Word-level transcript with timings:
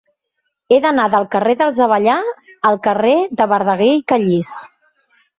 He 0.71 0.77
d'anar 0.85 1.03
del 1.15 1.25
carrer 1.35 1.51
dels 1.59 1.81
Avellà 1.85 2.15
al 2.69 2.79
carrer 2.87 3.11
de 3.41 3.47
Verdaguer 3.53 3.91
i 3.99 4.03
Callís. 4.13 4.55